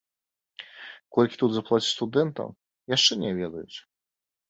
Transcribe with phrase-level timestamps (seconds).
[1.17, 2.49] Колькі тут заплацяць студэнтам,
[2.97, 3.77] яшчэ не ведаюць.